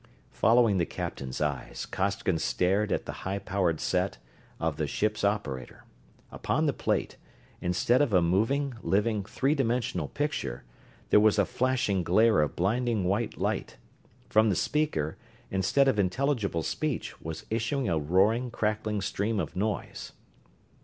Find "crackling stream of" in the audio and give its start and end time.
18.49-19.55